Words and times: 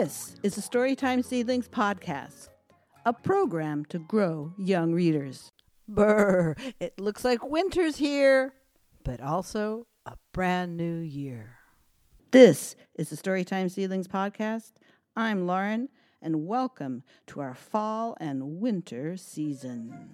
This 0.00 0.34
is 0.42 0.54
the 0.54 0.62
Storytime 0.62 1.22
Seedlings 1.22 1.68
podcast, 1.68 2.48
a 3.04 3.12
program 3.12 3.84
to 3.90 3.98
grow 3.98 4.54
young 4.56 4.94
readers. 4.94 5.52
Brr, 5.86 6.54
it 6.80 6.98
looks 6.98 7.22
like 7.22 7.44
winter's 7.44 7.98
here, 7.98 8.54
but 9.04 9.20
also 9.20 9.86
a 10.06 10.16
brand 10.32 10.78
new 10.78 11.00
year. 11.00 11.56
This 12.30 12.76
is 12.94 13.10
the 13.10 13.16
Storytime 13.16 13.70
Seedlings 13.70 14.08
podcast. 14.08 14.72
I'm 15.16 15.46
Lauren, 15.46 15.90
and 16.22 16.46
welcome 16.46 17.02
to 17.26 17.40
our 17.40 17.54
fall 17.54 18.16
and 18.18 18.58
winter 18.58 19.18
season. 19.18 20.12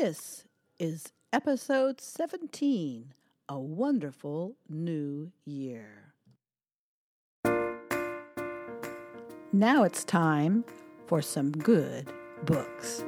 This 0.00 0.44
is 0.78 1.12
episode 1.32 2.00
17 2.00 3.14
A 3.48 3.58
Wonderful 3.58 4.54
New 4.68 5.32
Year. 5.44 6.14
Now 9.52 9.82
it's 9.82 10.04
time 10.04 10.64
for 11.08 11.20
some 11.20 11.50
good 11.50 12.12
books. 12.44 13.02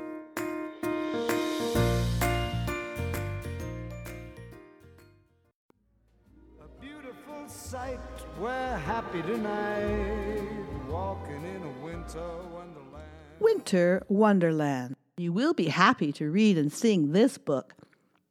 A 6.58 6.66
beautiful 6.80 7.46
sight, 7.46 8.00
we're 8.36 8.76
happy 8.78 9.22
tonight, 9.22 10.42
walking 10.88 11.44
in 11.44 11.62
a 11.62 11.84
winter 11.84 12.36
wonderland. 12.52 13.04
Winter 13.38 14.02
Wonderland. 14.08 14.96
You 15.20 15.34
will 15.34 15.52
be 15.52 15.66
happy 15.66 16.12
to 16.12 16.30
read 16.30 16.56
and 16.56 16.72
sing 16.72 17.12
this 17.12 17.36
book 17.36 17.74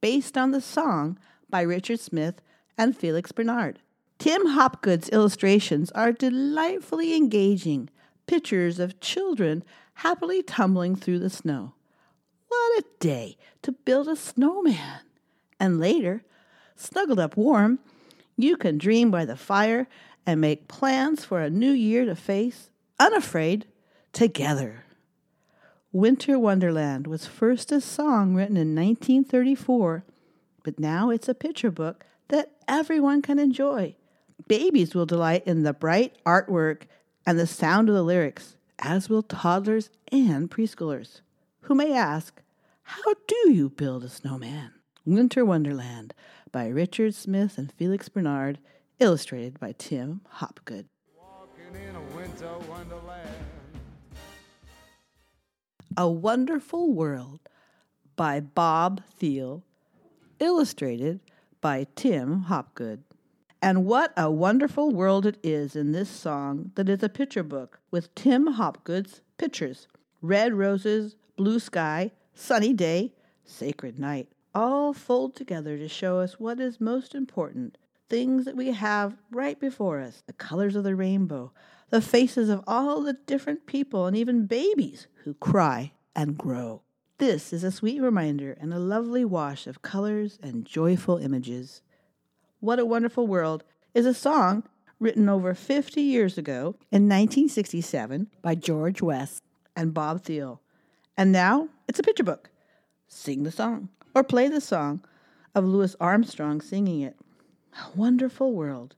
based 0.02 0.36
on 0.36 0.50
the 0.50 0.60
song 0.60 1.20
by 1.48 1.62
Richard 1.62 2.00
Smith 2.00 2.42
and 2.80 2.98
Felix 2.98 3.32
Bernard. 3.32 3.78
Tim 4.18 4.48
Hopgood's 4.48 5.08
illustrations 5.10 5.92
are 5.92 6.12
delightfully 6.12 7.16
engaging 7.16 7.92
pictures 8.26 8.80
of 8.80 9.00
children 9.00 9.64
happily 9.94 10.42
tumbling 10.42 10.96
through 10.96 11.20
the 11.20 11.30
snow. 11.30 11.74
What 12.48 12.80
a 12.80 12.86
day 13.00 13.38
to 13.62 13.72
build 13.72 14.08
a 14.08 14.16
snowman! 14.16 15.02
And 15.60 15.80
later, 15.80 16.24
snuggled 16.76 17.20
up 17.20 17.38
warm, 17.38 17.78
you 18.36 18.58
can 18.58 18.80
dream 18.80 19.12
by 19.12 19.26
the 19.26 19.38
fire 19.38 19.88
and 20.26 20.42
make 20.42 20.68
plans 20.68 21.24
for 21.24 21.40
a 21.40 21.52
new 21.52 21.72
year 21.72 22.06
to 22.06 22.16
face, 22.16 22.72
unafraid, 23.00 23.68
together. 24.12 24.86
Winter 25.92 26.38
Wonderland 26.38 27.08
was 27.08 27.26
first 27.26 27.72
a 27.72 27.82
song 27.82 28.36
written 28.36 28.58
in 28.58 28.76
1934, 28.76 30.04
but 30.64 30.80
now 30.80 31.10
it's 31.10 31.28
a 31.28 31.34
picture 31.34 31.72
book 31.72 32.06
that 32.28 32.52
everyone 32.68 33.24
can 33.24 33.40
enjoy. 33.40 33.96
Babies 34.48 34.94
will 34.94 35.08
delight 35.08 35.48
in 35.48 35.64
the 35.64 35.74
bright 35.74 36.16
artwork 36.28 36.84
and 37.26 37.40
the 37.40 37.48
sound 37.48 37.90
of 37.90 37.96
the 37.96 38.04
lyrics, 38.04 38.56
as 38.78 39.10
will 39.10 39.24
toddlers 39.24 39.90
and 40.12 40.52
preschoolers, 40.52 41.22
who 41.62 41.74
may 41.74 41.92
ask, 41.92 42.40
How 42.84 43.16
do 43.28 43.52
you 43.52 43.70
build 43.70 44.04
a 44.04 44.10
snowman? 44.10 44.74
Winter 45.08 45.44
Wonderland 45.44 46.14
by 46.52 46.68
Richard 46.68 47.16
Smith 47.16 47.58
and 47.58 47.72
Felix 47.72 48.10
Bernard, 48.10 48.60
illustrated 49.00 49.60
by 49.60 49.74
Tim 49.76 50.22
Hopgood. 50.34 50.86
A 56.00 56.10
Wonderful 56.10 56.94
World 56.94 57.42
by 58.16 58.40
Bob 58.40 59.02
Thiele, 59.20 59.64
illustrated 60.40 61.20
by 61.60 61.88
Tim 61.98 62.44
Hopgood. 62.44 63.04
And 63.62 63.84
what 63.84 64.14
a 64.16 64.32
wonderful 64.32 64.92
world 64.92 65.26
it 65.26 65.38
is 65.44 65.76
in 65.76 65.92
this 65.92 66.10
song 66.10 66.72
that 66.76 66.88
is 66.88 67.04
a 67.04 67.10
picture 67.10 67.44
book 67.44 67.82
with 67.92 68.16
Tim 68.16 68.48
Hopgood's 68.48 69.20
pictures 69.38 69.90
red 70.22 70.54
roses, 70.54 71.18
blue 71.36 71.60
sky, 71.60 72.12
sunny 72.34 72.72
day, 72.74 73.12
sacred 73.44 74.00
night, 74.00 74.30
all 74.56 74.94
fold 74.94 75.36
together 75.36 75.78
to 75.78 75.90
show 75.90 76.22
us 76.22 76.40
what 76.40 76.62
is 76.62 76.80
most 76.80 77.14
important 77.14 77.78
things 78.10 78.46
that 78.46 78.56
we 78.56 78.72
have 78.72 79.16
right 79.32 79.60
before 79.60 80.00
us 80.00 80.24
the 80.26 80.34
colors 80.34 80.76
of 80.76 80.84
the 80.84 80.96
rainbow, 80.96 81.52
the 81.90 82.02
faces 82.02 82.50
of 82.50 82.64
all 82.68 83.02
the 83.02 83.14
different 83.14 83.66
people, 83.66 84.06
and 84.06 84.18
even 84.18 84.46
babies 84.46 85.08
who 85.24 85.34
cry 85.36 85.92
and 86.16 86.38
grow. 86.38 86.82
This 87.20 87.52
is 87.52 87.64
a 87.64 87.72
sweet 87.72 88.02
reminder 88.02 88.56
and 88.60 88.74
a 88.74 88.80
lovely 88.80 89.26
wash 89.26 89.68
of 89.68 89.82
colors 89.82 90.40
and 90.42 90.66
joyful 90.66 91.18
images. 91.18 91.82
What 92.60 92.80
a 92.80 92.86
Wonderful 92.86 93.28
World 93.28 93.64
is 93.94 94.06
a 94.06 94.14
song 94.14 94.64
written 95.00 95.30
over 95.30 95.54
50 95.54 96.02
years 96.02 96.38
ago 96.38 96.76
in 96.92 97.10
1967 97.10 98.28
by 98.42 98.56
George 98.56 99.02
West 99.02 99.44
and 99.76 99.94
Bob 99.94 100.24
Thiele. 100.24 100.60
And 101.18 101.32
now 101.32 101.68
it's 101.88 102.00
a 102.00 102.04
picture 102.04 102.24
book. 102.24 102.50
Sing 103.08 103.44
the 103.44 103.52
song 103.52 103.90
or 104.16 104.24
play 104.24 104.48
the 104.48 104.62
song 104.62 105.04
of 105.54 105.66
Louis 105.66 105.96
Armstrong 106.00 106.62
singing 106.62 107.02
it. 107.02 107.19
A 107.74 107.98
wonderful 107.98 108.54
world, 108.54 108.96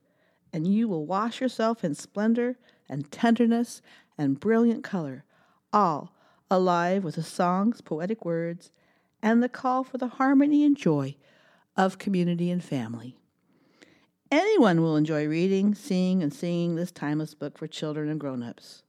and 0.52 0.66
you 0.66 0.88
will 0.88 1.06
wash 1.06 1.40
yourself 1.40 1.84
in 1.84 1.94
splendor 1.94 2.56
and 2.88 3.10
tenderness 3.10 3.82
and 4.18 4.40
brilliant 4.40 4.84
color, 4.84 5.24
all 5.72 6.14
alive 6.50 7.04
with 7.04 7.14
the 7.14 7.22
song's 7.22 7.80
poetic 7.80 8.24
words 8.24 8.70
and 9.22 9.42
the 9.42 9.48
call 9.48 9.84
for 9.84 9.98
the 9.98 10.08
harmony 10.08 10.64
and 10.64 10.76
joy 10.76 11.16
of 11.76 11.98
community 11.98 12.50
and 12.50 12.62
family. 12.62 13.16
Anyone 14.30 14.80
will 14.80 14.96
enjoy 14.96 15.26
reading, 15.26 15.74
seeing, 15.74 16.22
and 16.22 16.32
singing 16.32 16.74
this 16.74 16.90
timeless 16.90 17.34
book 17.34 17.58
for 17.58 17.66
children 17.66 18.08
and 18.08 18.18
grown 18.18 18.42
ups. 18.42 18.82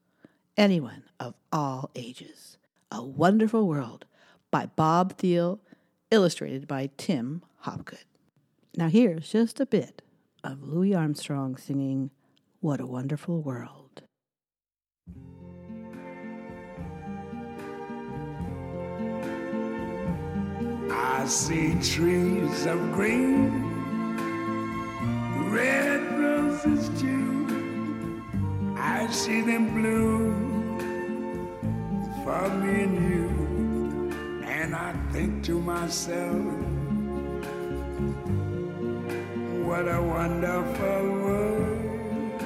Anyone 0.55 1.03
of 1.19 1.33
all 1.51 1.91
ages. 1.95 2.57
A 2.91 3.03
Wonderful 3.03 3.67
World 3.67 4.05
by 4.51 4.67
Bob 4.67 5.17
Thiele, 5.17 5.59
illustrated 6.11 6.67
by 6.67 6.91
Tim 6.97 7.41
Hopgood. 7.59 8.05
Now, 8.75 8.89
here's 8.89 9.31
just 9.31 9.59
a 9.59 9.67
bit 9.67 10.01
of 10.43 10.63
Louis 10.63 10.95
Armstrong 10.95 11.57
singing 11.57 12.09
What 12.59 12.81
a 12.81 12.87
Wonderful 12.87 13.39
World. 13.39 14.01
I 20.89 21.23
see 21.27 21.75
trees 21.83 22.65
of 22.65 22.79
green, 22.93 23.51
red 25.51 26.19
roses 26.19 26.89
too. 26.99 28.23
I 28.75 29.05
see 29.11 29.41
them 29.41 29.75
bloom 29.75 31.47
for 32.23 32.49
me 32.49 32.83
and 32.85 32.95
you. 33.07 33.29
And 34.47 34.73
I 34.75 34.93
think 35.11 35.43
to 35.43 35.59
myself, 35.61 36.62
wonderful 40.23 41.03
world. 41.19 42.41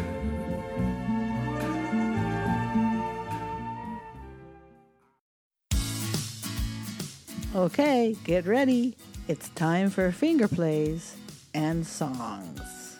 Okay, 7.55 8.15
get 8.23 8.47
ready. 8.47 8.97
It's 9.27 9.49
time 9.49 9.91
for 9.91 10.11
finger 10.11 10.47
plays 10.47 11.17
and 11.53 11.85
songs. 11.85 12.97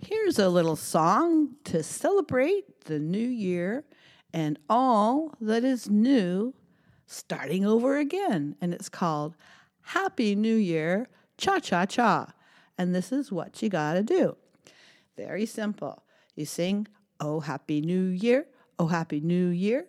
Here's 0.00 0.38
a 0.38 0.48
little 0.48 0.76
song 0.76 1.56
to 1.64 1.82
celebrate 1.82 2.84
the 2.84 3.00
new 3.00 3.18
year 3.18 3.84
and 4.32 4.60
all 4.68 5.34
that 5.40 5.64
is 5.64 5.90
new 5.90 6.54
starting 7.10 7.66
over 7.66 7.98
again. 7.98 8.56
And 8.60 8.72
it's 8.72 8.88
called 8.88 9.36
Happy 9.82 10.34
New 10.34 10.54
Year 10.54 11.08
Cha 11.36 11.58
Cha 11.58 11.84
Cha. 11.84 12.32
And 12.78 12.94
this 12.94 13.12
is 13.12 13.32
what 13.32 13.62
you 13.62 13.68
got 13.68 13.94
to 13.94 14.02
do. 14.02 14.36
Very 15.16 15.44
simple. 15.44 16.02
You 16.36 16.46
sing, 16.46 16.86
Oh, 17.18 17.40
Happy 17.40 17.80
New 17.80 18.06
Year, 18.06 18.46
Oh, 18.78 18.86
Happy 18.86 19.20
New 19.20 19.48
Year. 19.48 19.86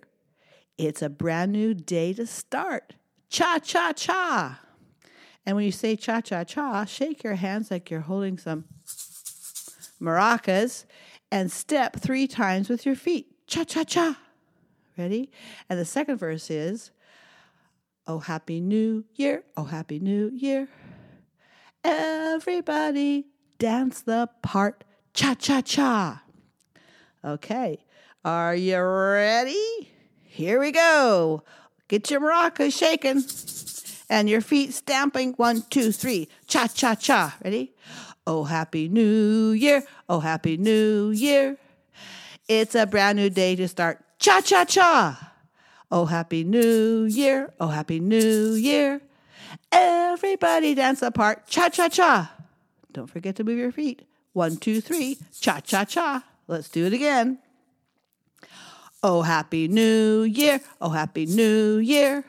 It's 0.77 1.01
a 1.01 1.09
brand 1.09 1.51
new 1.51 1.73
day 1.73 2.13
to 2.13 2.25
start. 2.25 2.95
Cha 3.29 3.59
cha 3.59 3.94
cha. 3.94 4.59
And 5.45 5.56
when 5.56 5.65
you 5.65 5.71
say 5.71 5.95
cha 5.95 6.21
cha 6.21 6.44
cha, 6.44 6.85
shake 6.85 7.24
your 7.24 7.35
hands 7.35 7.71
like 7.71 7.89
you're 7.89 8.01
holding 8.01 8.38
some 8.38 8.65
maracas 10.01 10.85
and 11.31 11.51
step 11.51 11.97
three 12.00 12.27
times 12.27 12.67
with 12.67 12.85
your 12.85 12.95
feet. 12.95 13.27
Cha 13.47 13.63
cha 13.63 13.83
cha. 13.83 14.19
Ready? 14.97 15.31
And 15.69 15.79
the 15.79 15.85
second 15.85 16.17
verse 16.17 16.50
is 16.50 16.91
Oh, 18.11 18.19
happy 18.19 18.59
new 18.59 19.05
year. 19.15 19.45
Oh, 19.55 19.63
happy 19.63 19.97
new 19.97 20.31
year. 20.35 20.67
Everybody 21.81 23.27
dance 23.57 24.01
the 24.01 24.27
part. 24.41 24.83
Cha 25.13 25.33
cha 25.33 25.61
cha. 25.61 26.21
Okay. 27.23 27.85
Are 28.25 28.53
you 28.53 28.81
ready? 28.81 29.93
Here 30.23 30.59
we 30.59 30.73
go. 30.73 31.43
Get 31.87 32.11
your 32.11 32.19
maracas 32.19 32.77
shaking 32.77 33.23
and 34.09 34.29
your 34.29 34.41
feet 34.41 34.73
stamping. 34.73 35.31
One, 35.37 35.63
two, 35.69 35.93
three. 35.93 36.27
Cha, 36.47 36.67
cha, 36.67 36.95
cha. 36.95 37.37
Ready? 37.41 37.73
Oh, 38.27 38.43
happy 38.43 38.89
new 38.89 39.51
year. 39.51 39.83
Oh, 40.09 40.19
happy 40.19 40.57
new 40.57 41.11
year. 41.11 41.55
It's 42.49 42.75
a 42.75 42.85
brand 42.85 43.15
new 43.15 43.29
day 43.29 43.55
to 43.55 43.69
start. 43.69 44.03
Cha, 44.19 44.41
cha, 44.41 44.65
cha. 44.65 45.30
Oh, 45.91 46.05
happy 46.05 46.43
new 46.43 47.03
year. 47.03 47.51
Oh, 47.59 47.67
happy 47.67 47.99
new 47.99 48.53
year. 48.53 49.01
Everybody 49.71 50.73
dance 50.75 51.01
apart. 51.01 51.47
Cha, 51.47 51.69
cha, 51.69 51.89
cha. 51.89 52.31
Don't 52.93 53.07
forget 53.09 53.35
to 53.38 53.43
move 53.43 53.57
your 53.57 53.71
feet. 53.71 54.03
One, 54.33 54.55
two, 54.57 54.79
three. 54.79 55.17
Cha, 55.39 55.59
cha, 55.59 55.83
cha. 55.83 56.23
Let's 56.47 56.69
do 56.69 56.85
it 56.85 56.93
again. 56.93 57.39
Oh, 59.03 59.21
happy 59.21 59.67
new 59.67 60.23
year. 60.23 60.61
Oh, 60.79 60.89
happy 60.89 61.25
new 61.25 61.77
year. 61.77 62.23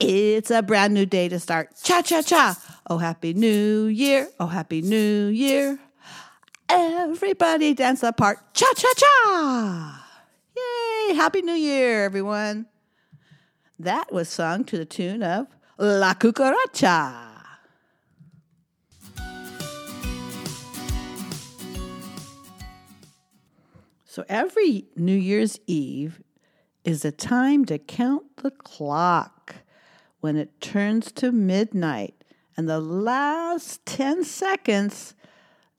It's 0.00 0.50
a 0.50 0.62
brand 0.62 0.94
new 0.94 1.04
day 1.04 1.28
to 1.28 1.38
start. 1.38 1.70
Cha, 1.82 2.00
cha, 2.00 2.22
cha. 2.22 2.56
Oh, 2.88 2.98
happy 2.98 3.34
new 3.34 3.86
year. 3.86 4.28
Oh, 4.40 4.46
happy 4.46 4.80
new 4.80 5.26
year. 5.26 5.78
Everybody 6.68 7.74
dance 7.74 8.02
apart. 8.02 8.38
Cha, 8.54 8.66
cha, 8.76 8.88
cha. 8.96 10.04
Yay. 10.56 11.14
Happy 11.14 11.42
New 11.42 11.54
Year, 11.54 12.04
everyone. 12.04 12.66
That 13.78 14.12
was 14.12 14.28
sung 14.28 14.64
to 14.64 14.78
the 14.78 14.84
tune 14.84 15.22
of 15.22 15.48
La 15.78 16.14
Cucaracha. 16.14 17.26
So 24.04 24.24
every 24.30 24.86
New 24.96 25.14
Year's 25.14 25.58
Eve 25.66 26.22
is 26.84 27.04
a 27.04 27.12
time 27.12 27.66
to 27.66 27.76
count 27.78 28.38
the 28.38 28.50
clock 28.50 29.56
when 30.20 30.36
it 30.36 30.58
turns 30.60 31.12
to 31.12 31.30
midnight. 31.30 32.14
And 32.56 32.66
the 32.66 32.80
last 32.80 33.84
10 33.84 34.24
seconds, 34.24 35.14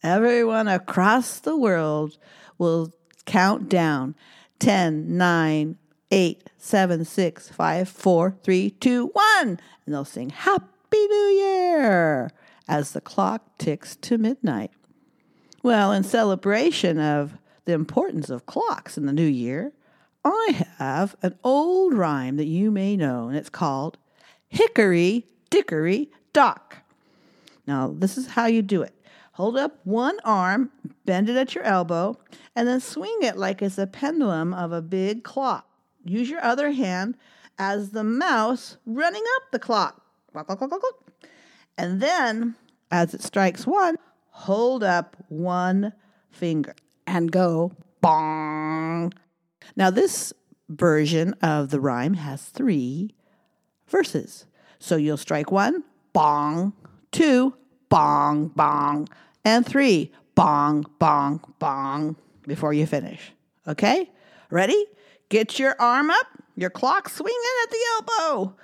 everyone 0.03 0.67
across 0.67 1.39
the 1.39 1.57
world 1.57 2.19
will 2.59 2.93
count 3.25 3.69
down 3.69 4.15
10, 4.59 5.17
9, 5.17 5.77
8, 6.11 6.49
7, 6.57 7.05
6, 7.05 7.49
5, 7.49 7.89
4, 7.89 8.35
3, 8.43 8.69
2, 8.69 9.07
1. 9.07 9.47
And 9.47 9.59
they'll 9.85 10.05
sing 10.05 10.29
Happy 10.29 10.65
New 10.93 11.27
Year 11.39 12.31
as 12.67 12.91
the 12.91 13.01
clock 13.01 13.57
ticks 13.57 13.95
to 13.97 14.17
midnight. 14.17 14.71
Well, 15.63 15.91
in 15.91 16.03
celebration 16.03 16.99
of 16.99 17.37
the 17.65 17.73
importance 17.73 18.29
of 18.29 18.45
clocks 18.45 18.97
in 18.97 19.05
the 19.05 19.13
new 19.13 19.25
year, 19.25 19.73
I 20.23 20.65
have 20.77 21.15
an 21.21 21.37
old 21.43 21.93
rhyme 21.93 22.37
that 22.37 22.47
you 22.47 22.71
may 22.71 22.95
know, 22.95 23.27
and 23.27 23.37
it's 23.37 23.49
called 23.49 23.97
Hickory 24.49 25.25
Dickory 25.49 26.09
Dock. 26.33 26.77
Now, 27.65 27.93
this 27.93 28.17
is 28.17 28.27
how 28.27 28.45
you 28.45 28.61
do 28.61 28.81
it. 28.81 28.93
Hold 29.33 29.57
up 29.57 29.79
one 29.83 30.17
arm, 30.23 30.71
bend 31.05 31.29
it 31.29 31.37
at 31.37 31.53
your 31.53 31.63
elbow, 31.63 32.17
and 32.55 32.67
then 32.67 32.79
swing 32.79 33.17
it 33.21 33.37
like 33.37 33.61
it's 33.61 33.77
a 33.77 33.85
pendulum 33.85 34.53
of 34.53 34.71
a 34.71 34.81
big 34.81 35.23
clock. 35.23 35.66
Use 36.09 36.29
your 36.29 36.43
other 36.43 36.71
hand 36.71 37.17
as 37.57 37.91
the 37.91 38.03
mouse 38.03 38.77
running 38.85 39.23
up 39.35 39.51
the 39.51 39.59
clock. 39.59 40.01
And 41.77 42.01
then, 42.01 42.55
as 42.91 43.13
it 43.13 43.23
strikes 43.23 43.65
one, 43.65 43.97
hold 44.29 44.83
up 44.83 45.15
one 45.29 45.93
finger 46.29 46.75
and 47.05 47.31
go 47.31 47.71
bong. 48.01 49.13
Now, 49.75 49.89
this 49.89 50.33
version 50.69 51.33
of 51.41 51.69
the 51.69 51.79
rhyme 51.79 52.15
has 52.15 52.43
three 52.45 53.15
verses. 53.87 54.45
So 54.79 54.95
you'll 54.95 55.17
strike 55.17 55.51
one, 55.51 55.83
bong, 56.13 56.73
two, 57.11 57.55
bong, 57.89 58.49
bong, 58.49 59.07
and 59.43 59.65
three, 59.65 60.11
bong, 60.35 60.85
bong, 60.99 61.41
bong 61.59 62.15
before 62.45 62.73
you 62.73 62.85
finish. 62.85 63.31
Okay? 63.67 64.09
Ready? 64.49 64.85
Get 65.29 65.59
your 65.59 65.75
arm 65.79 66.09
up, 66.09 66.27
your 66.55 66.69
clock 66.69 67.09
swinging 67.09 67.37
at 67.63 67.69
the 67.69 67.77
elbow. 67.95 68.55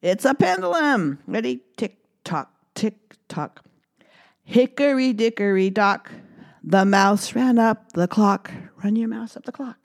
It's 0.00 0.24
a 0.24 0.34
pendulum. 0.34 1.18
Ready? 1.26 1.60
Tick 1.76 1.96
tock, 2.24 2.52
tick 2.74 3.16
tock. 3.28 3.64
Hickory 4.44 5.12
dickory 5.12 5.70
dock. 5.70 6.12
The 6.62 6.84
mouse 6.84 7.34
ran 7.34 7.58
up 7.58 7.92
the 7.92 8.06
clock. 8.06 8.52
Run 8.82 8.96
your 8.96 9.08
mouse 9.08 9.36
up 9.36 9.44
the 9.44 9.52
clock. 9.52 9.76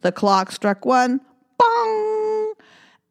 The 0.00 0.12
clock 0.12 0.52
struck 0.52 0.84
one, 0.84 1.20
bong, 1.58 2.54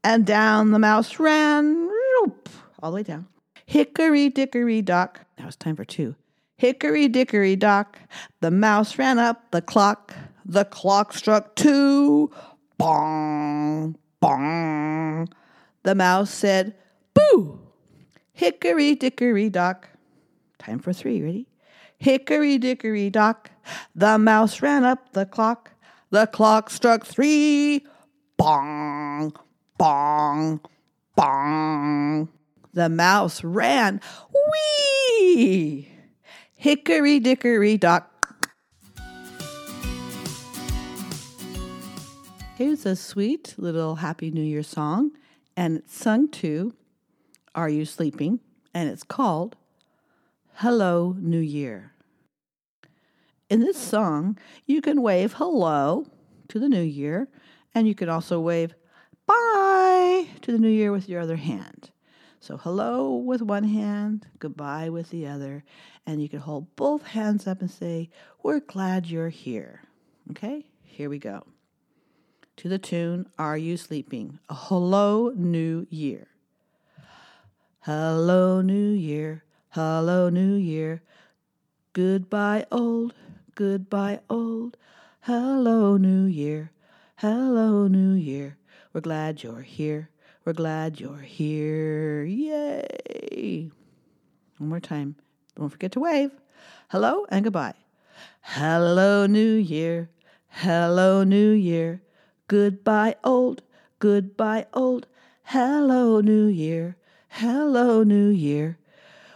and 0.03 0.25
down 0.25 0.71
the 0.71 0.79
mouse 0.79 1.19
ran, 1.19 1.89
whoop, 2.21 2.49
all 2.81 2.91
the 2.91 2.95
way 2.95 3.03
down. 3.03 3.27
Hickory 3.65 4.29
dickory 4.29 4.81
dock. 4.81 5.21
Now 5.37 5.47
it's 5.47 5.55
time 5.55 5.75
for 5.75 5.85
two. 5.85 6.15
Hickory 6.57 7.07
dickory 7.07 7.55
dock. 7.55 7.99
The 8.41 8.51
mouse 8.51 8.97
ran 8.97 9.19
up 9.19 9.51
the 9.51 9.61
clock. 9.61 10.13
The 10.45 10.65
clock 10.65 11.13
struck 11.13 11.55
two, 11.55 12.29
bong, 12.83 13.95
bong. 14.19 15.29
The 15.83 15.95
mouse 15.95 16.29
said, 16.29 16.75
boo. 17.13 17.59
Hickory 18.33 18.95
dickory 18.95 19.49
dock. 19.49 19.87
Time 20.59 20.79
for 20.79 20.91
three. 20.91 21.21
Ready? 21.21 21.47
Hickory 21.97 22.57
dickory 22.57 23.09
dock, 23.09 23.51
the 23.95 24.17
mouse 24.17 24.61
ran 24.61 24.83
up 24.83 25.13
the 25.13 25.25
clock. 25.25 25.71
The 26.09 26.27
clock 26.27 26.69
struck 26.69 27.05
three. 27.05 27.87
Bong, 28.35 29.33
bong, 29.77 30.59
bong. 31.15 32.27
The 32.73 32.89
mouse 32.89 33.41
ran. 33.45 34.01
Wee! 34.51 35.87
Hickory 36.55 37.21
dickory 37.21 37.77
dock. 37.77 38.12
Here's 42.55 42.85
a 42.85 42.95
sweet 42.95 43.55
little 43.57 43.95
Happy 43.95 44.29
New 44.29 44.43
Year 44.43 44.61
song, 44.61 45.13
and 45.57 45.77
it's 45.77 45.97
sung 45.97 46.29
to 46.33 46.75
Are 47.55 47.67
You 47.67 47.83
Sleeping? 47.83 48.41
And 48.75 48.87
it's 48.87 49.01
called 49.01 49.55
Hello 50.57 51.15
New 51.17 51.39
Year. 51.39 51.93
In 53.49 53.61
this 53.61 53.77
song, 53.79 54.37
you 54.67 54.83
can 54.83 55.01
wave 55.01 55.33
hello 55.33 56.05
to 56.49 56.59
the 56.59 56.69
new 56.69 56.83
year, 56.83 57.27
and 57.73 57.87
you 57.87 57.95
can 57.95 58.07
also 58.07 58.39
wave 58.39 58.75
bye 59.25 60.27
to 60.43 60.51
the 60.51 60.59
new 60.59 60.69
year 60.69 60.91
with 60.91 61.09
your 61.09 61.21
other 61.21 61.37
hand. 61.37 61.89
So, 62.39 62.57
hello 62.57 63.15
with 63.15 63.41
one 63.41 63.63
hand, 63.63 64.27
goodbye 64.37 64.89
with 64.89 65.09
the 65.09 65.25
other, 65.25 65.63
and 66.05 66.21
you 66.21 66.29
can 66.29 66.39
hold 66.39 66.75
both 66.75 67.01
hands 67.01 67.47
up 67.47 67.61
and 67.61 67.71
say, 67.71 68.11
We're 68.43 68.59
glad 68.59 69.07
you're 69.07 69.29
here. 69.29 69.81
Okay, 70.29 70.67
here 70.83 71.09
we 71.09 71.17
go. 71.17 71.47
To 72.57 72.69
the 72.69 72.77
tune, 72.77 73.25
Are 73.39 73.57
You 73.57 73.77
Sleeping? 73.77 74.39
A 74.47 74.53
hello, 74.53 75.33
new 75.35 75.87
year. 75.89 76.27
Hello, 77.81 78.61
new 78.61 78.91
year. 78.91 79.43
Hello, 79.69 80.29
new 80.29 80.53
year. 80.55 81.01
Goodbye, 81.93 82.65
old. 82.71 83.15
Goodbye, 83.55 84.19
old. 84.29 84.77
Hello, 85.21 85.97
new 85.97 86.25
year. 86.25 86.71
Hello, 87.17 87.87
new 87.87 88.13
year. 88.13 88.57
We're 88.93 89.01
glad 89.01 89.41
you're 89.41 89.61
here. 89.61 90.09
We're 90.45 90.53
glad 90.53 90.99
you're 90.99 91.17
here. 91.17 92.23
Yay. 92.23 93.71
One 94.59 94.69
more 94.69 94.79
time. 94.79 95.15
Don't 95.55 95.69
forget 95.69 95.91
to 95.93 95.99
wave. 95.99 96.31
Hello 96.89 97.25
and 97.29 97.43
goodbye. 97.43 97.73
Hello, 98.41 99.25
new 99.25 99.55
year. 99.55 100.09
Hello, 100.47 101.23
new 101.23 101.51
year. 101.51 102.01
Goodbye, 102.53 103.15
old. 103.23 103.63
Goodbye, 103.97 104.67
old. 104.75 105.07
Hello, 105.41 106.21
new 106.21 106.45
year. 106.45 106.97
Hello, 107.29 108.03
new 108.03 108.27
year. 108.27 108.77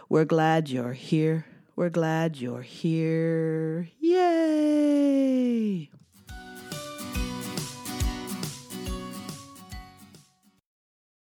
We're 0.08 0.24
glad 0.24 0.68
you're 0.68 0.92
here. 0.92 1.44
We're 1.74 1.90
glad 1.90 2.36
you're 2.36 2.62
here. 2.62 3.88
Yay! 3.98 5.90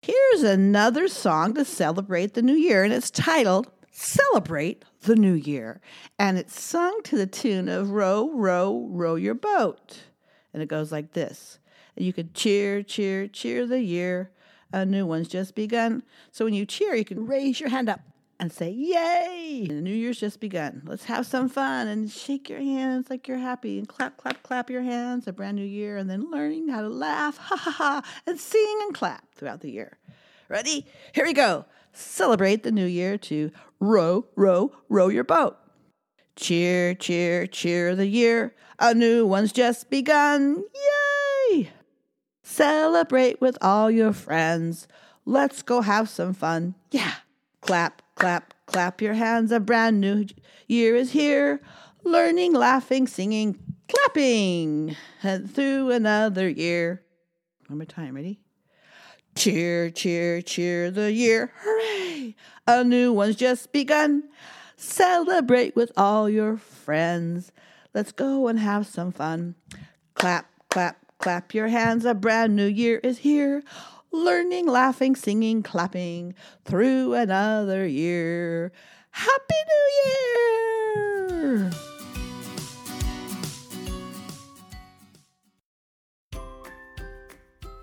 Here's 0.01 0.43
another 0.43 1.07
song 1.07 1.53
to 1.53 1.63
celebrate 1.63 2.33
the 2.33 2.41
new 2.41 2.55
year, 2.55 2.83
and 2.83 2.91
it's 2.91 3.09
titled 3.09 3.71
Celebrate 3.89 4.83
the 5.03 5.15
New 5.15 5.31
Year. 5.31 5.79
And 6.19 6.37
it's 6.37 6.59
sung 6.59 7.03
to 7.03 7.15
the 7.15 7.25
tune 7.25 7.69
of 7.69 7.91
Row, 7.91 8.31
Row, 8.33 8.85
Row 8.91 9.15
Your 9.15 9.33
Boat. 9.33 10.01
And 10.53 10.61
it 10.61 10.67
goes 10.67 10.91
like 10.91 11.13
this. 11.13 11.57
You 11.97 12.13
could 12.13 12.33
cheer, 12.33 12.83
cheer, 12.83 13.27
cheer 13.27 13.65
the 13.65 13.81
year. 13.81 14.31
A 14.73 14.85
new 14.85 15.05
one's 15.05 15.27
just 15.27 15.55
begun. 15.55 16.03
So 16.31 16.45
when 16.45 16.53
you 16.53 16.65
cheer, 16.65 16.95
you 16.95 17.05
can 17.05 17.25
raise 17.25 17.59
your 17.59 17.69
hand 17.69 17.87
up 17.87 18.01
and 18.39 18.51
say, 18.51 18.69
Yay! 18.69 19.65
The 19.67 19.75
new 19.75 19.93
year's 19.93 20.19
just 20.19 20.39
begun. 20.39 20.81
Let's 20.85 21.05
have 21.05 21.25
some 21.25 21.47
fun 21.47 21.87
and 21.87 22.11
shake 22.11 22.49
your 22.49 22.59
hands 22.59 23.09
like 23.09 23.27
you're 23.27 23.37
happy 23.37 23.77
and 23.77 23.87
clap, 23.87 24.17
clap, 24.17 24.43
clap 24.43 24.69
your 24.69 24.81
hands. 24.81 25.27
A 25.27 25.33
brand 25.33 25.55
new 25.55 25.65
year, 25.65 25.97
and 25.97 26.09
then 26.09 26.29
learning 26.29 26.67
how 26.67 26.81
to 26.81 26.89
laugh, 26.89 27.37
ha 27.37 27.55
ha 27.55 27.71
ha, 27.71 28.01
and 28.27 28.39
sing 28.39 28.79
and 28.83 28.93
clap 28.93 29.33
throughout 29.35 29.61
the 29.61 29.71
year. 29.71 29.97
Ready? 30.49 30.85
Here 31.13 31.25
we 31.25 31.33
go. 31.33 31.65
Celebrate 31.93 32.63
the 32.63 32.71
new 32.71 32.85
year 32.85 33.17
to 33.17 33.51
row, 33.79 34.25
row, 34.35 34.73
row 34.89 35.07
your 35.07 35.23
boat. 35.23 35.57
Cheer, 36.35 36.93
cheer, 36.93 37.47
cheer 37.47 37.95
the 37.95 38.07
year. 38.07 38.53
A 38.77 38.93
new 38.93 39.25
one's 39.25 39.53
just 39.53 39.89
begun. 39.89 40.57
Yay! 40.57 41.04
Celebrate 42.47 43.41
with 43.41 43.57
all 43.59 43.89
your 43.89 44.13
friends. 44.13 44.87
Let's 45.25 45.63
go 45.63 45.81
have 45.81 46.07
some 46.07 46.35
fun. 46.35 46.75
Yeah. 46.91 47.15
Clap, 47.61 48.03
clap, 48.13 48.53
clap 48.67 49.01
your 49.01 49.15
hands. 49.15 49.51
A 49.51 49.59
brand 49.59 49.99
new 49.99 50.27
year 50.67 50.95
is 50.95 51.11
here. 51.11 51.59
Learning, 52.03 52.53
laughing, 52.53 53.07
singing, 53.07 53.57
clapping. 53.89 54.95
And 55.23 55.53
through 55.53 55.89
another 55.89 56.47
year. 56.47 57.01
One 57.65 57.79
more 57.79 57.85
time. 57.85 58.15
Ready? 58.15 58.39
Cheer, 59.35 59.89
cheer, 59.89 60.43
cheer 60.43 60.91
the 60.91 61.11
year. 61.11 61.51
Hooray! 61.61 62.35
A 62.67 62.83
new 62.83 63.11
one's 63.11 63.37
just 63.37 63.71
begun. 63.71 64.23
Celebrate 64.77 65.75
with 65.75 65.91
all 65.97 66.29
your 66.29 66.57
friends. 66.57 67.51
Let's 67.95 68.11
go 68.11 68.47
and 68.47 68.59
have 68.59 68.85
some 68.85 69.11
fun. 69.11 69.55
Clap, 70.13 70.45
clap, 70.69 71.04
clap 71.19 71.53
your 71.53 71.67
hands. 71.67 72.05
A 72.05 72.13
brand 72.13 72.55
new 72.55 72.67
year 72.67 72.99
is 72.99 73.19
here. 73.19 73.63
Learning, 74.11 74.67
laughing, 74.67 75.15
singing, 75.15 75.63
clapping 75.63 76.35
through 76.63 77.13
another 77.13 77.85
year. 77.85 78.71
Happy 79.11 79.55
New 79.67 80.11
Year! 80.11 81.71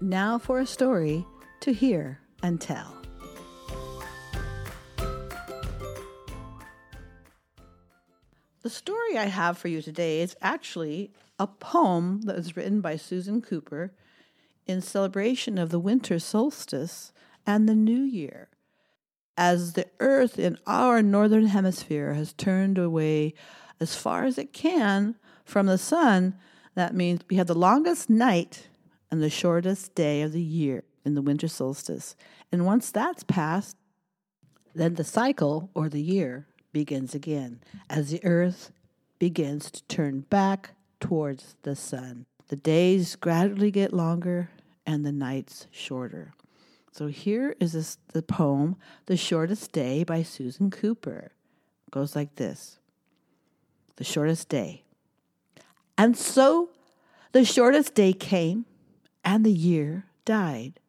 Now 0.00 0.38
for 0.38 0.58
a 0.58 0.66
story 0.66 1.24
to 1.60 1.72
hear 1.72 2.18
and 2.42 2.60
tell. 2.60 2.96
The 8.62 8.70
story 8.70 9.16
I 9.16 9.24
have 9.24 9.58
for 9.58 9.68
you 9.68 9.82
today 9.82 10.20
is 10.20 10.36
actually 10.40 11.12
a 11.42 11.46
poem 11.48 12.20
that 12.22 12.36
was 12.36 12.56
written 12.56 12.80
by 12.80 12.94
Susan 12.94 13.42
Cooper 13.42 13.92
in 14.64 14.80
celebration 14.80 15.58
of 15.58 15.70
the 15.70 15.80
winter 15.80 16.20
solstice 16.20 17.12
and 17.44 17.68
the 17.68 17.74
new 17.74 18.00
year. 18.00 18.48
As 19.36 19.72
the 19.72 19.88
earth 19.98 20.38
in 20.38 20.56
our 20.68 21.02
northern 21.02 21.46
hemisphere 21.46 22.14
has 22.14 22.32
turned 22.32 22.78
away 22.78 23.34
as 23.80 23.96
far 23.96 24.22
as 24.22 24.38
it 24.38 24.52
can 24.52 25.16
from 25.44 25.66
the 25.66 25.78
sun, 25.78 26.36
that 26.76 26.94
means 26.94 27.22
we 27.28 27.34
have 27.34 27.48
the 27.48 27.54
longest 27.54 28.08
night 28.08 28.68
and 29.10 29.20
the 29.20 29.28
shortest 29.28 29.96
day 29.96 30.22
of 30.22 30.30
the 30.30 30.40
year 30.40 30.84
in 31.04 31.14
the 31.14 31.22
winter 31.22 31.48
solstice. 31.48 32.14
And 32.52 32.64
once 32.64 32.92
that's 32.92 33.24
passed, 33.24 33.76
then 34.76 34.94
the 34.94 35.02
cycle 35.02 35.70
or 35.74 35.88
the 35.88 36.02
year 36.02 36.46
begins 36.72 37.16
again 37.16 37.60
as 37.90 38.10
the 38.10 38.24
earth 38.24 38.70
begins 39.18 39.72
to 39.72 39.82
turn 39.84 40.20
back 40.20 40.76
towards 41.02 41.56
the 41.64 41.76
sun. 41.76 42.24
The 42.48 42.56
days 42.56 43.16
gradually 43.16 43.70
get 43.70 43.92
longer 43.92 44.48
and 44.86 45.04
the 45.04 45.12
nights 45.12 45.66
shorter. 45.70 46.32
So 46.92 47.08
here 47.08 47.56
is 47.60 47.72
this, 47.72 47.98
the 48.12 48.22
poem, 48.22 48.76
The 49.06 49.16
Shortest 49.16 49.72
Day 49.72 50.04
by 50.04 50.22
Susan 50.22 50.70
Cooper. 50.70 51.32
It 51.86 51.90
goes 51.90 52.14
like 52.14 52.36
this 52.36 52.78
The 53.96 54.04
Shortest 54.04 54.48
Day. 54.48 54.84
And 55.98 56.16
so 56.16 56.70
the 57.32 57.44
shortest 57.44 57.94
day 57.94 58.12
came, 58.12 58.66
and 59.24 59.44
the 59.44 59.52
year 59.52 60.06
died. 60.24 60.80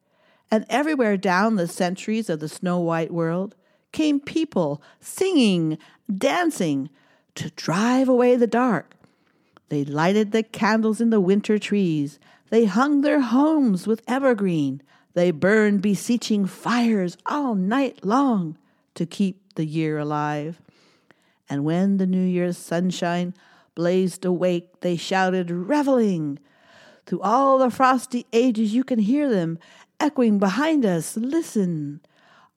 And 0.51 0.65
everywhere 0.69 1.17
down 1.17 1.55
the 1.55 1.67
centuries 1.67 2.29
of 2.29 2.39
the 2.39 2.49
snow 2.49 2.79
white 2.79 3.11
world 3.11 3.55
came 3.91 4.19
people 4.19 4.81
singing, 4.99 5.77
dancing 6.13 6.89
to 7.35 7.49
drive 7.51 8.09
away 8.09 8.35
the 8.35 8.47
dark. 8.47 8.95
They 9.73 9.83
lighted 9.83 10.33
the 10.33 10.43
candles 10.43 11.01
in 11.01 11.09
the 11.09 11.19
winter 11.19 11.57
trees. 11.57 12.19
They 12.51 12.65
hung 12.65 13.01
their 13.01 13.21
homes 13.21 13.87
with 13.87 14.03
evergreen. 14.07 14.83
They 15.15 15.31
burned 15.31 15.81
beseeching 15.81 16.45
fires 16.45 17.17
all 17.25 17.55
night 17.55 18.05
long 18.05 18.55
to 18.93 19.07
keep 19.07 19.55
the 19.55 19.65
year 19.65 19.97
alive. 19.97 20.61
And 21.49 21.65
when 21.65 21.97
the 21.97 22.05
New 22.05 22.21
Year's 22.21 22.55
sunshine 22.55 23.33
blazed 23.73 24.23
awake, 24.25 24.81
they 24.81 24.95
shouted, 24.95 25.49
reveling. 25.49 26.37
Through 27.07 27.21
all 27.21 27.57
the 27.57 27.71
frosty 27.71 28.27
ages, 28.31 28.75
you 28.75 28.83
can 28.83 28.99
hear 28.99 29.27
them 29.27 29.57
echoing 29.99 30.37
behind 30.37 30.85
us. 30.85 31.17
Listen. 31.17 31.99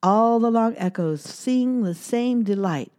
All 0.03 0.39
the 0.39 0.51
long 0.51 0.75
echoes 0.77 1.23
sing 1.23 1.81
the 1.81 1.95
same 1.95 2.43
delight, 2.43 2.91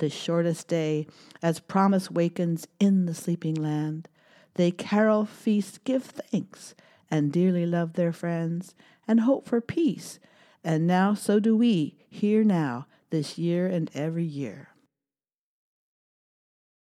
the 0.00 0.10
shortest 0.10 0.68
day, 0.68 1.06
as 1.42 1.60
promise 1.60 2.10
wakens 2.10 2.66
in 2.78 3.06
the 3.06 3.14
sleeping 3.14 3.54
land. 3.54 4.08
They 4.54 4.70
carol, 4.70 5.24
feast, 5.24 5.84
give 5.84 6.02
thanks, 6.02 6.74
and 7.10 7.32
dearly 7.32 7.64
love 7.64 7.94
their 7.94 8.12
friends, 8.12 8.74
and 9.06 9.20
hope 9.20 9.46
for 9.46 9.60
peace. 9.60 10.18
And 10.64 10.86
now 10.86 11.14
so 11.14 11.40
do 11.40 11.56
we, 11.56 11.96
here 12.10 12.44
now, 12.44 12.86
this 13.10 13.38
year 13.38 13.66
and 13.66 13.90
every 13.94 14.24
year. 14.24 14.68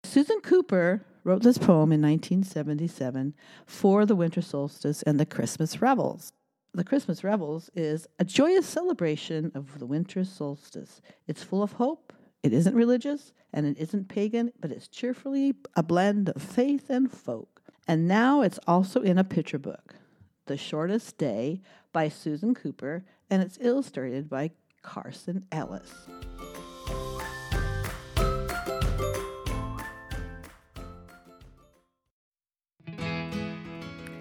Susan 0.04 0.40
Cooper 0.42 1.06
wrote 1.24 1.44
this 1.44 1.58
poem 1.58 1.92
in 1.92 2.02
1977 2.02 3.36
for 3.66 4.06
the 4.06 4.16
winter 4.16 4.42
solstice 4.42 5.04
and 5.04 5.20
the 5.20 5.26
Christmas 5.26 5.82
revels. 5.82 6.32
The 6.74 6.84
Christmas 6.84 7.24
Revels 7.24 7.72
is 7.74 8.08
a 8.20 8.24
joyous 8.24 8.68
celebration 8.68 9.52
of 9.56 9.80
the 9.80 9.88
winter 9.88 10.24
solstice. 10.24 11.02
It's 11.28 11.44
full 11.44 11.64
of 11.64 11.74
hope, 11.74 12.14
it 12.42 12.54
isn't 12.54 12.76
religious, 12.76 13.34
and 13.52 13.66
it 13.66 13.78
isn't 13.78 14.08
pagan, 14.08 14.52
but 14.60 14.72
it's 14.72 14.88
cheerfully 14.88 15.56
a 15.76 15.84
blend 15.84 16.30
of 16.30 16.42
faith 16.42 16.90
and 16.90 17.12
folk. 17.12 17.62
And 17.88 18.08
now 18.08 18.42
it's 18.42 18.60
also 18.68 19.02
in 19.02 19.18
a 19.18 19.24
picture 19.24 19.60
book, 19.60 19.96
The 20.46 20.58
Shortest 20.58 21.18
Day 21.18 21.62
by 21.92 22.08
Susan 22.08 22.54
Cooper, 22.54 23.04
and 23.30 23.42
it's 23.42 23.58
illustrated 23.60 24.30
by 24.30 24.52
Carson 24.82 25.46
Ellis. 25.52 25.92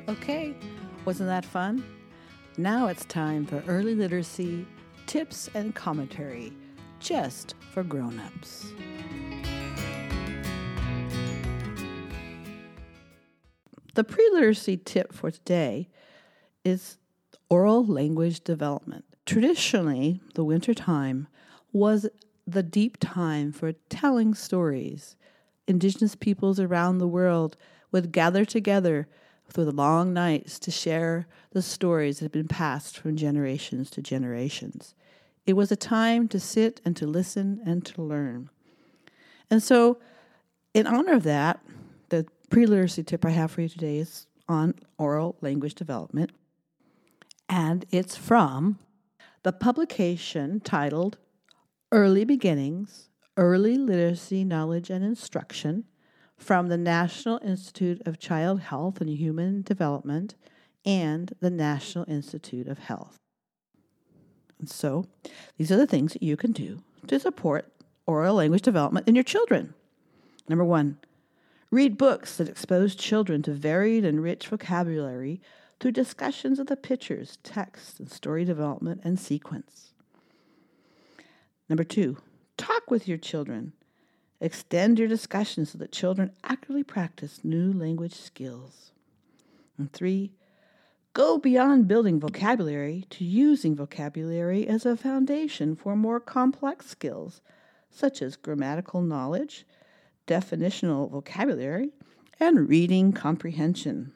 Okay, 0.09 0.55
wasn't 1.05 1.29
that 1.29 1.45
fun? 1.45 1.85
Now 2.57 2.89
it's 2.89 3.05
time 3.05 3.47
for 3.47 3.63
early 3.69 3.95
literacy 3.95 4.67
tips 5.07 5.49
and 5.55 5.75
commentary, 5.75 6.53
just 6.99 7.55
for 7.73 7.83
grown-ups. 7.83 8.73
The 13.95 14.05
pre-literacy 14.05 14.77
tip 14.77 15.13
for 15.13 15.31
today 15.31 15.89
is 16.65 16.99
oral 17.51 17.85
language 17.85 18.45
development. 18.45 19.05
Traditionally, 19.27 20.21
the 20.35 20.45
winter 20.45 20.73
time 20.73 21.27
was 21.73 22.09
the 22.47 22.63
deep 22.63 22.99
time 23.01 23.53
for 23.53 23.73
telling 23.91 24.35
stories. 24.35 25.17
Indigenous 25.67 26.15
peoples 26.15 26.61
around 26.61 26.99
the 26.99 27.09
world 27.09 27.57
would 27.93 28.13
gather 28.13 28.45
together 28.45 29.09
through 29.51 29.65
the 29.65 29.73
long 29.73 30.13
nights 30.13 30.59
to 30.61 30.71
share 30.71 31.27
the 31.51 31.63
stories 31.63 32.19
that 32.19 32.27
had 32.27 32.33
been 32.33 32.49
passed 32.49 32.97
from 32.97 33.17
generations 33.17 33.91
to 33.91 34.03
generations. 34.03 34.95
It 35.49 35.57
was 35.57 35.73
a 35.73 35.77
time 35.77 36.29
to 36.29 36.39
sit 36.39 36.83
and 36.85 36.95
to 36.99 37.07
listen 37.07 37.63
and 37.65 37.83
to 37.87 38.03
learn. 38.03 38.51
And 39.51 39.63
so, 39.63 39.99
in 40.75 40.87
honor 40.87 41.15
of 41.15 41.23
that, 41.23 41.61
the 42.11 42.27
pre 42.51 42.67
literacy 42.67 43.03
tip 43.03 43.25
I 43.25 43.31
have 43.31 43.53
for 43.53 43.63
you 43.63 43.69
today 43.71 43.97
is 43.97 44.27
on 44.47 44.75
oral 44.99 45.39
language 45.41 45.75
development. 45.75 46.33
And 47.49 47.87
it's 47.91 48.15
from 48.15 48.79
the 49.43 49.55
publication 49.55 50.61
titled 50.61 51.17
Early 51.93 52.27
Beginnings 52.27 53.09
Early 53.39 53.79
Literacy 53.79 54.45
Knowledge 54.45 54.91
and 54.91 55.03
Instruction 55.03 55.85
from 56.37 56.69
the 56.69 56.77
National 56.77 57.41
Institute 57.43 58.07
of 58.07 58.19
Child 58.19 58.61
Health 58.61 59.01
and 59.01 59.09
Human 59.09 59.63
Development 59.63 60.35
and 60.85 61.33
the 61.41 61.49
National 61.49 62.05
Institute 62.07 62.69
of 62.69 62.81
Health. 62.81 63.19
So, 64.67 65.07
these 65.57 65.71
are 65.71 65.77
the 65.77 65.87
things 65.87 66.13
that 66.13 66.23
you 66.23 66.37
can 66.37 66.53
do 66.53 66.83
to 67.07 67.21
support 67.21 67.73
oral 68.07 68.35
language 68.35 68.63
development 68.63 69.09
in 69.09 69.15
your 69.15 69.25
children. 69.25 69.75
Number 70.49 70.65
one, 70.65 70.99
read 71.71 71.97
books 71.97 72.37
that 72.37 72.49
expose 72.49 72.95
children 72.95 73.43
to 73.43 73.53
varied 73.53 74.05
and 74.05 74.23
rich 74.23 74.49
vocabulary 74.49 75.41
through 75.79 75.93
discussions 75.93 76.59
of 76.59 76.67
the 76.67 76.77
pictures, 76.77 77.39
text, 77.43 78.01
and 78.01 78.11
story 78.11 78.45
development 78.45 79.01
and 79.05 79.19
sequence. 79.19 79.93
Number 81.69 81.85
two, 81.85 82.17
Talk 82.59 82.91
with 82.91 83.09
your 83.09 83.17
children. 83.17 83.73
Extend 84.41 84.99
your 84.99 85.09
discussion 85.09 85.65
so 85.65 85.79
that 85.79 85.93
children 85.93 86.33
actively 86.45 86.83
practice 86.83 87.41
new 87.43 87.73
language 87.73 88.15
skills. 88.15 88.91
And 89.79 89.91
three, 89.91 90.33
go 91.13 91.39
beyond 91.39 91.89
building 91.89 92.21
vocabulary 92.21 93.05
to 93.11 93.25
using 93.25 93.75
vocabulary 93.75 94.67
as 94.67 94.87
a 94.87 94.97
foundation 94.97 95.75
for 95.75 95.97
more 95.97 96.21
complex 96.21 96.87
skills, 96.87 97.41
such 97.91 98.23
as 98.23 98.37
grammatical 98.37 99.01
knowledge, 99.03 99.67
definitional 100.27 101.11
vocabulary, 101.11 101.91
and 102.39 102.69
reading 102.69 103.13
comprehension. 103.13 104.13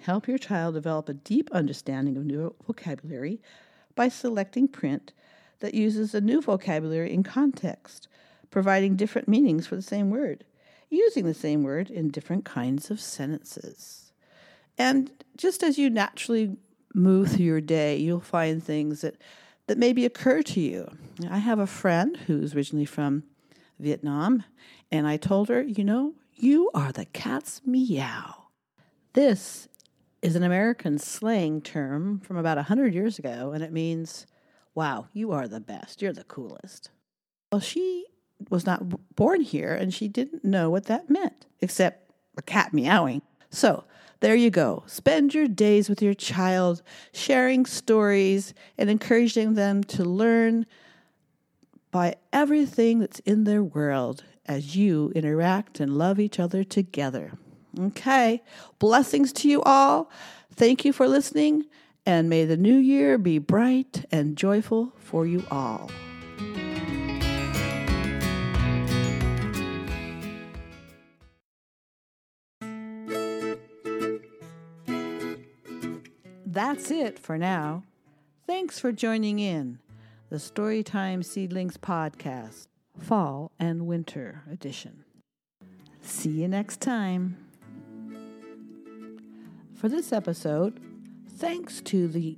Help 0.00 0.26
your 0.26 0.38
child 0.38 0.74
develop 0.74 1.08
a 1.08 1.14
deep 1.14 1.50
understanding 1.52 2.16
of 2.16 2.24
new 2.24 2.54
vocabulary 2.66 3.40
by 3.94 4.08
selecting 4.08 4.68
print 4.68 5.12
that 5.60 5.74
uses 5.74 6.14
a 6.14 6.20
new 6.20 6.40
vocabulary 6.40 7.12
in 7.12 7.22
context, 7.22 8.08
providing 8.50 8.96
different 8.96 9.28
meanings 9.28 9.66
for 9.66 9.76
the 9.76 9.82
same 9.82 10.10
word, 10.10 10.44
using 10.90 11.24
the 11.24 11.34
same 11.34 11.62
word 11.62 11.88
in 11.88 12.08
different 12.08 12.44
kinds 12.44 12.90
of 12.90 13.00
sentences. 13.00 14.11
And 14.78 15.10
just 15.36 15.62
as 15.62 15.78
you 15.78 15.90
naturally 15.90 16.56
move 16.94 17.30
through 17.30 17.44
your 17.44 17.60
day, 17.60 17.96
you'll 17.96 18.20
find 18.20 18.62
things 18.62 19.00
that, 19.00 19.16
that 19.66 19.78
maybe 19.78 20.04
occur 20.04 20.42
to 20.42 20.60
you. 20.60 20.88
I 21.30 21.38
have 21.38 21.58
a 21.58 21.66
friend 21.66 22.16
who's 22.26 22.54
originally 22.54 22.84
from 22.84 23.24
Vietnam, 23.78 24.44
and 24.90 25.06
I 25.06 25.16
told 25.16 25.48
her, 25.48 25.62
you 25.62 25.84
know, 25.84 26.14
you 26.34 26.70
are 26.74 26.92
the 26.92 27.04
cat's 27.06 27.60
meow. 27.64 28.46
This 29.12 29.68
is 30.22 30.36
an 30.36 30.42
American 30.42 30.98
slang 30.98 31.60
term 31.60 32.20
from 32.20 32.36
about 32.36 32.58
a 32.58 32.62
100 32.62 32.94
years 32.94 33.18
ago, 33.18 33.52
and 33.52 33.62
it 33.62 33.72
means, 33.72 34.26
wow, 34.74 35.08
you 35.12 35.32
are 35.32 35.48
the 35.48 35.60
best. 35.60 36.00
You're 36.00 36.12
the 36.12 36.24
coolest. 36.24 36.90
Well, 37.50 37.60
she 37.60 38.06
was 38.48 38.64
not 38.64 39.14
born 39.14 39.42
here, 39.42 39.74
and 39.74 39.92
she 39.92 40.08
didn't 40.08 40.44
know 40.44 40.70
what 40.70 40.86
that 40.86 41.10
meant, 41.10 41.46
except 41.60 42.10
a 42.36 42.42
cat 42.42 42.72
meowing. 42.72 43.22
So, 43.50 43.84
there 44.22 44.36
you 44.36 44.50
go. 44.50 44.84
Spend 44.86 45.34
your 45.34 45.48
days 45.48 45.88
with 45.88 46.00
your 46.00 46.14
child, 46.14 46.80
sharing 47.12 47.66
stories 47.66 48.54
and 48.78 48.88
encouraging 48.88 49.54
them 49.54 49.82
to 49.82 50.04
learn 50.04 50.64
by 51.90 52.14
everything 52.32 53.00
that's 53.00 53.18
in 53.20 53.42
their 53.42 53.64
world 53.64 54.22
as 54.46 54.76
you 54.76 55.10
interact 55.16 55.80
and 55.80 55.98
love 55.98 56.20
each 56.20 56.38
other 56.38 56.62
together. 56.62 57.32
Okay. 57.76 58.44
Blessings 58.78 59.32
to 59.32 59.48
you 59.48 59.60
all. 59.62 60.08
Thank 60.54 60.84
you 60.84 60.92
for 60.92 61.08
listening, 61.08 61.64
and 62.06 62.30
may 62.30 62.44
the 62.44 62.56
new 62.56 62.76
year 62.76 63.18
be 63.18 63.38
bright 63.38 64.04
and 64.12 64.36
joyful 64.36 64.92
for 64.98 65.26
you 65.26 65.44
all. 65.50 65.90
That's 76.52 76.90
it 76.90 77.18
for 77.18 77.38
now. 77.38 77.82
Thanks 78.46 78.78
for 78.78 78.92
joining 78.92 79.38
in 79.38 79.78
the 80.28 80.36
Storytime 80.36 81.24
Seedlings 81.24 81.78
podcast, 81.78 82.66
Fall 82.98 83.50
and 83.58 83.86
Winter 83.86 84.42
Edition. 84.52 85.06
See 86.02 86.28
you 86.28 86.48
next 86.48 86.82
time. 86.82 87.38
For 89.74 89.88
this 89.88 90.12
episode, 90.12 90.78
thanks 91.38 91.80
to 91.84 92.06
the 92.06 92.36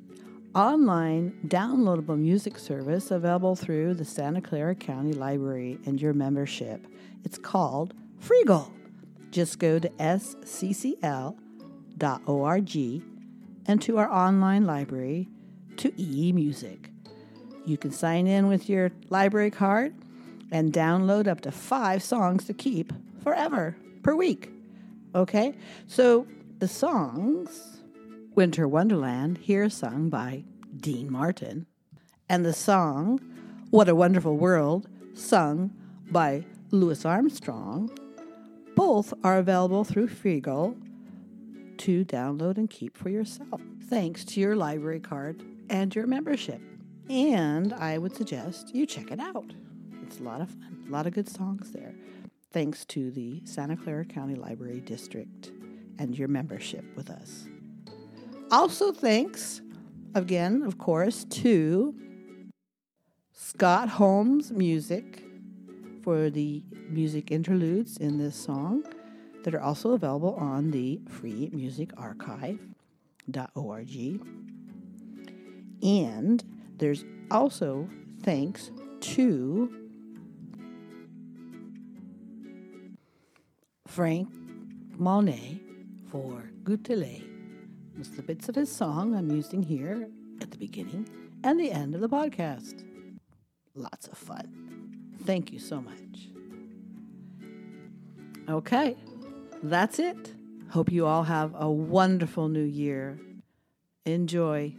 online 0.55 1.37
downloadable 1.49 2.17
music 2.17 2.57
service 2.61 3.11
available 3.11 3.57
through 3.57 3.95
the 3.95 4.05
Santa 4.05 4.41
Clara 4.41 4.77
County 4.77 5.13
Library 5.13 5.81
and 5.87 6.01
your 6.01 6.13
membership. 6.13 6.87
It's 7.25 7.37
called 7.37 7.95
Freegal. 8.25 8.71
Just 9.33 9.59
go 9.59 9.81
to 9.81 9.89
sccl.org 9.89 10.95
and 13.67 13.81
to 13.83 13.99
our 13.99 14.11
online 14.11 14.67
library 14.67 15.29
to 15.77 15.93
e 16.01 16.33
music. 16.33 16.91
You 17.67 17.79
can 17.79 17.91
sign 17.91 18.27
in 18.27 18.49
with 18.49 18.69
your 18.69 18.91
library 19.09 19.51
card 19.51 19.95
and 20.51 20.73
download 20.73 21.27
up 21.27 21.41
to 21.43 21.51
five 21.51 22.03
songs 22.03 22.45
to 22.45 22.55
keep 22.55 22.93
forever 23.23 23.77
per 24.03 24.15
week. 24.15 24.51
Okay? 25.15 25.55
So 25.87 26.27
the 26.59 26.69
songs 26.69 27.81
Winter 28.35 28.67
Wonderland, 28.67 29.39
here 29.39 29.71
sung 29.71 30.09
by 30.09 30.43
Dean 30.77 31.11
Martin, 31.11 31.67
and 32.29 32.45
the 32.45 32.53
song 32.53 33.21
What 33.71 33.89
a 33.89 33.95
Wonderful 33.95 34.37
World, 34.37 34.89
sung 35.15 35.71
by 36.11 36.45
Louis 36.73 37.05
Armstrong, 37.05 37.97
both 38.75 39.15
are 39.23 39.39
available 39.39 39.85
through 39.85 40.09
Freegal 40.09 40.77
to 41.79 42.05
download 42.05 42.57
and 42.57 42.69
keep 42.69 42.97
for 42.97 43.09
yourself, 43.09 43.61
thanks 43.89 44.25
to 44.25 44.41
your 44.41 44.57
library 44.57 45.01
card 45.01 45.43
and 45.71 45.95
your 45.95 46.07
membership. 46.07 46.61
And 47.11 47.73
I 47.73 47.99
would 47.99 48.17
suggest 48.17 48.75
you 48.75 48.87
check 48.87 49.11
it 49.11 49.21
out. 49.21 49.53
It's 50.03 50.21
a 50.21 50.23
lot 50.23 50.41
of 50.41 50.51
fun, 50.51 50.85
a 50.89 50.91
lot 50.91 51.07
of 51.07 51.13
good 51.13 51.29
songs 51.29 51.73
there, 51.73 51.95
thanks 52.53 52.85
to 52.87 53.11
the 53.11 53.43
Santa 53.45 53.77
Clara 53.77 54.05
County 54.05 54.35
Library 54.35 54.81
District 54.81 55.53
and 55.99 56.17
your 56.17 56.29
membership 56.29 56.85
with 56.97 57.11
us. 57.11 57.47
Also, 58.51 58.93
thanks 58.93 59.61
again, 60.15 60.63
of 60.63 60.79
course, 60.79 61.25
to 61.25 61.95
Scott 63.33 63.89
Holmes 63.89 64.53
Music 64.53 65.23
for 66.03 66.31
the 66.31 66.63
music 66.89 67.31
interludes 67.31 67.97
in 67.97 68.19
this 68.19 68.37
song 68.37 68.85
that 69.45 69.55
are 69.55 69.61
also 69.61 69.93
available 69.93 70.35
on 70.35 70.71
the 70.71 71.01
Free 71.09 71.49
Music 71.53 71.91
Archive.org. 71.97 72.61
And 75.83 76.45
there's 76.79 77.05
also 77.31 77.89
thanks 78.23 78.71
to 79.01 79.73
Frank 83.87 84.29
Monet 84.97 85.61
for 86.11 86.51
Gutele. 86.65 87.23
It's 87.99 88.09
the 88.09 88.23
bits 88.23 88.49
of 88.49 88.55
his 88.55 88.73
song 88.73 89.15
I'm 89.15 89.31
using 89.31 89.63
here 89.63 90.09
at 90.41 90.51
the 90.51 90.59
beginning 90.59 91.09
and 91.45 91.61
the 91.61 91.71
end 91.71 91.95
of 91.95 92.01
the 92.01 92.09
podcast. 92.09 92.83
Lots 93.75 94.09
of 94.09 94.17
fun. 94.17 95.13
Thank 95.25 95.53
you 95.53 95.59
so 95.59 95.81
much. 95.81 96.29
Okay, 98.49 98.97
that's 99.71 99.99
it. 99.99 100.35
Hope 100.71 100.93
you 100.93 101.07
all 101.07 101.25
have 101.25 101.55
a 101.57 101.71
wonderful 101.71 102.49
new 102.49 102.65
year. 102.65 103.19
Enjoy. 104.05 104.75